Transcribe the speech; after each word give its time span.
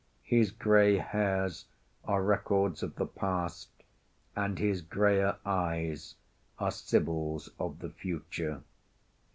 His 0.23 0.49
gray 0.49 0.97
hairs 0.97 1.65
are 2.05 2.23
records 2.23 2.81
of 2.81 2.95
the 2.95 3.05
past, 3.05 3.69
and 4.35 4.57
his 4.57 4.81
grayer 4.81 5.37
eyes 5.45 6.15
are 6.57 6.71
sibyls 6.71 7.51
of 7.59 7.77
the 7.77 7.89
future. 7.91 8.63